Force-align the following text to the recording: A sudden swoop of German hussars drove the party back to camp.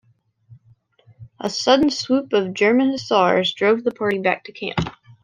A 1.39 1.47
sudden 1.47 1.91
swoop 1.91 2.33
of 2.33 2.55
German 2.55 2.89
hussars 2.89 3.53
drove 3.53 3.83
the 3.83 3.91
party 3.91 4.17
back 4.17 4.43
to 4.45 4.51
camp. 4.51 4.79